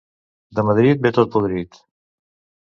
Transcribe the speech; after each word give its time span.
De 0.59 0.63
Madrid 0.69 1.03
ve 1.07 1.11
tot 1.19 1.31
podrit! 1.35 1.79